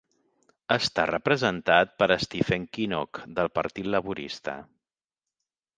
Està 0.75 1.03
representat 1.09 1.93
per 2.01 2.09
Stephen 2.25 2.67
Kinnock 2.79 3.23
del 3.37 3.53
Partit 3.61 3.95
Laborista. 3.97 4.59